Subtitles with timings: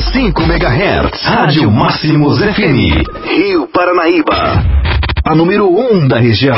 [0.00, 1.26] 101,5 MHz.
[1.26, 3.04] Rádio Máximos FM.
[3.22, 4.64] Rio Paranaíba.
[5.22, 6.56] A número 1 um da região.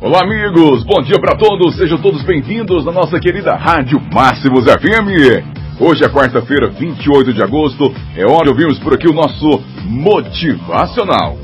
[0.00, 0.82] Olá, amigos.
[0.82, 1.76] Bom dia para todos.
[1.76, 5.44] Sejam todos bem-vindos à nossa querida Rádio Máximos FM.
[5.78, 7.94] Hoje é quarta-feira, 28 de agosto.
[8.16, 11.38] É hora de ouvirmos por aqui o nosso Motivacional.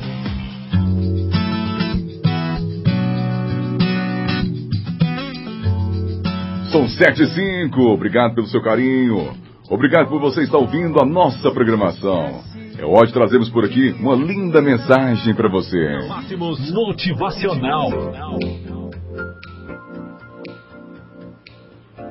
[6.99, 7.83] São sete e cinco.
[7.93, 9.33] Obrigado pelo seu carinho.
[9.71, 12.43] Obrigado por você estar ouvindo a nossa programação.
[12.77, 16.09] É hora de trazermos por aqui uma linda mensagem para você.
[16.09, 17.91] Máximos Motivacional.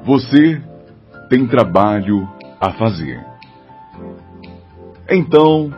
[0.05, 0.61] Você
[1.29, 2.25] tem trabalho
[2.59, 3.19] a fazer.
[5.09, 5.69] Então,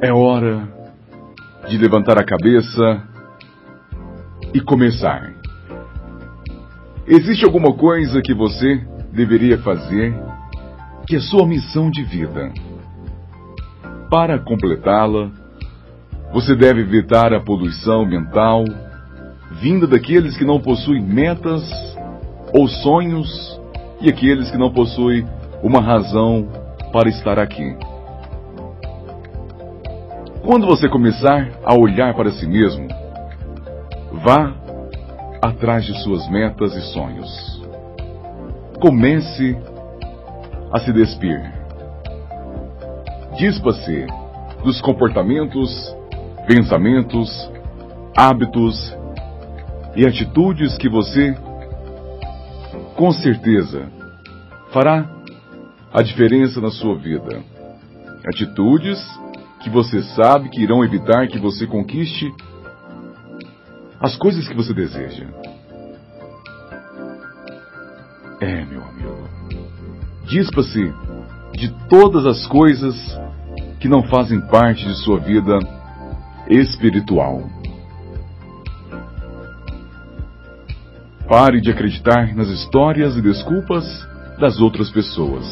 [0.00, 0.68] é hora
[1.68, 3.06] de levantar a cabeça
[4.54, 5.41] e começar.
[7.06, 8.80] Existe alguma coisa que você
[9.12, 10.14] deveria fazer
[11.06, 12.52] que é sua missão de vida?
[14.08, 15.30] Para completá-la,
[16.32, 18.64] você deve evitar a poluição mental
[19.60, 21.62] vinda daqueles que não possuem metas
[22.54, 23.60] ou sonhos
[24.00, 25.26] e aqueles que não possuem
[25.60, 26.48] uma razão
[26.92, 27.76] para estar aqui.
[30.42, 32.86] Quando você começar a olhar para si mesmo,
[34.24, 34.61] vá
[35.42, 37.60] atrás de suas metas e sonhos.
[38.80, 39.58] Comece
[40.72, 41.40] a se despir.
[43.36, 44.06] Dispa-se
[44.62, 45.96] dos comportamentos,
[46.46, 47.28] pensamentos,
[48.16, 48.96] hábitos
[49.96, 51.34] e atitudes que você,
[52.94, 53.90] com certeza,
[54.72, 55.10] fará
[55.92, 57.42] a diferença na sua vida.
[58.24, 58.98] Atitudes
[59.60, 62.32] que você sabe que irão evitar que você conquiste
[64.02, 65.24] as coisas que você deseja.
[68.40, 69.28] É, meu amigo.
[70.24, 70.92] Dispa-se
[71.52, 72.96] de todas as coisas
[73.78, 75.56] que não fazem parte de sua vida
[76.48, 77.48] espiritual.
[81.28, 83.84] Pare de acreditar nas histórias e desculpas
[84.40, 85.46] das outras pessoas.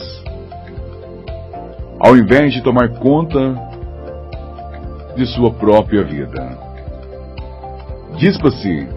[2.00, 3.54] Ao invés de tomar conta
[5.14, 6.69] de sua própria vida.
[8.16, 8.88] Dispa-se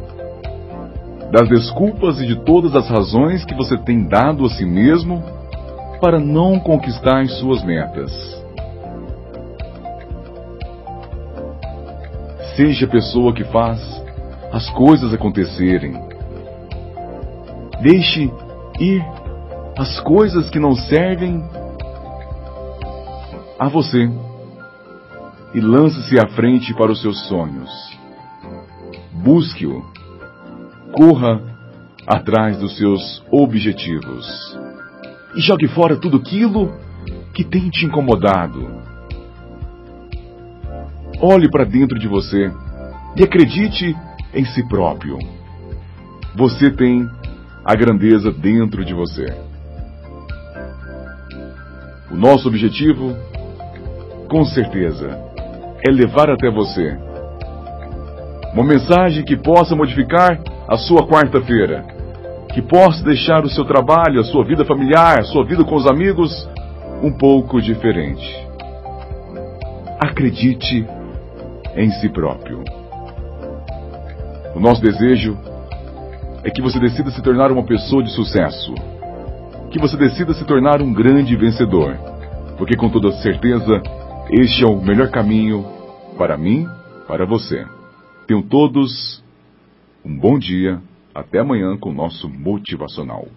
[1.32, 5.24] das desculpas e de todas as razões que você tem dado a si mesmo
[6.00, 8.12] para não conquistar suas metas.
[12.56, 13.80] Seja a pessoa que faz
[14.52, 15.94] as coisas acontecerem.
[17.82, 18.32] Deixe
[18.80, 19.04] ir
[19.78, 21.44] as coisas que não servem
[23.58, 24.08] a você
[25.56, 27.93] e lance-se à frente para os seus sonhos.
[29.24, 29.82] Busque-o.
[30.92, 31.42] Corra
[32.06, 34.28] atrás dos seus objetivos.
[35.34, 36.74] E jogue fora tudo aquilo
[37.34, 38.84] que tem te incomodado.
[41.22, 42.52] Olhe para dentro de você
[43.16, 43.96] e acredite
[44.34, 45.18] em si próprio.
[46.36, 47.10] Você tem
[47.64, 49.26] a grandeza dentro de você.
[52.12, 53.16] O nosso objetivo,
[54.28, 55.18] com certeza,
[55.88, 57.13] é levar até você
[58.54, 61.84] uma mensagem que possa modificar a sua quarta-feira.
[62.54, 65.88] Que possa deixar o seu trabalho, a sua vida familiar, a sua vida com os
[65.88, 66.48] amigos
[67.02, 68.48] um pouco diferente.
[70.00, 70.86] Acredite
[71.76, 72.64] em si próprio.
[74.56, 75.36] O nosso desejo
[76.44, 78.76] é que você decida se tornar uma pessoa de sucesso.
[79.72, 81.98] Que você decida se tornar um grande vencedor.
[82.56, 83.82] Porque com toda certeza,
[84.30, 85.66] este é o melhor caminho
[86.16, 86.68] para mim,
[87.08, 87.66] para você.
[88.28, 89.22] Tenham todos
[90.04, 90.82] um bom dia.
[91.14, 93.28] Até amanhã com o nosso motivacional.